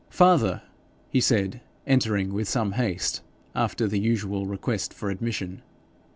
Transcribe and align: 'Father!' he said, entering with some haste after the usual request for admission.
'Father!' 0.09 0.63
he 1.11 1.21
said, 1.21 1.61
entering 1.85 2.33
with 2.33 2.49
some 2.49 2.71
haste 2.71 3.21
after 3.53 3.85
the 3.87 3.99
usual 3.99 4.47
request 4.47 4.95
for 4.95 5.11
admission. 5.11 5.61